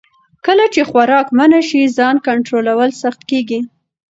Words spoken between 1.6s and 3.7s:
شي، ځان کنټرول سخت کېږي.